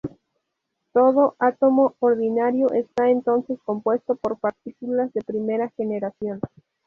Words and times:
Todo 0.93 1.35
átomo 1.37 1.95
ordinario 1.99 2.71
está 2.71 3.09
entonces 3.11 3.59
compuesto 3.63 4.15
por 4.15 4.39
partículas 4.39 5.13
de 5.13 5.21
primera 5.23 5.69
generación. 5.77 6.39